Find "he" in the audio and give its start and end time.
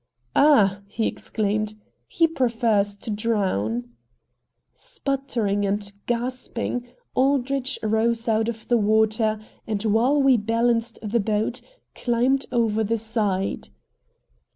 0.87-1.05, 2.07-2.25